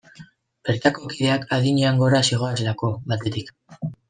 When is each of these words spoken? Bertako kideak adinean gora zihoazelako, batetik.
Bertako 0.69 1.11
kideak 1.11 1.45
adinean 1.57 2.01
gora 2.01 2.23
zihoazelako, 2.31 2.91
batetik. 3.15 3.55